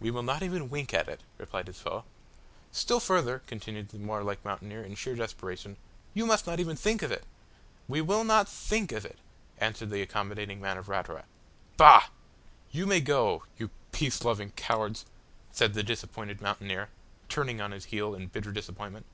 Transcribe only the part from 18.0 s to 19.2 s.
in bitter disappointment.